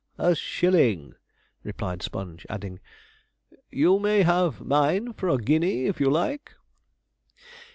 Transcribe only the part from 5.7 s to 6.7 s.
if you like.'